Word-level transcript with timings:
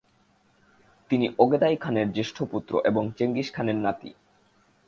তিনি 1.11 1.27
ওগেদাই 1.39 1.75
খানের 1.75 2.07
জ্যেষ্ঠ 2.11 2.37
পুত্র 2.43 2.73
এবং 2.85 3.03
চেঙ্গিস 3.17 3.47
খানের 3.53 3.75
নাতি। 3.75 4.11